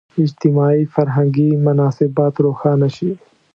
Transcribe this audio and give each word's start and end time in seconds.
اجتماعي– 0.25 0.81
فرهنګي 0.93 1.49
مناسبات 1.67 2.33
روښانه 2.45 2.87
شي. 2.95 3.11